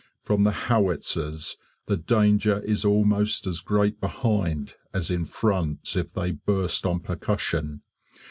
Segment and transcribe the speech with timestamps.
[0.23, 6.31] From the howitzers, the danger is almost as great behind as in front if they
[6.31, 7.83] burst on percussion.